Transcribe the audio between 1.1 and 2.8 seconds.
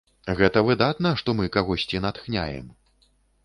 што мы кагосьці натхняем.